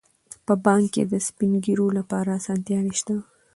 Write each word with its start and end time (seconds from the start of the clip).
په 0.45 0.53
بانک 0.65 0.87
کې 0.93 1.03
د 1.11 1.13
سپین 1.27 1.51
ږیرو 1.65 1.87
لپاره 1.97 2.29
اسانتیاوې 2.39 2.93
شته. 2.99 3.15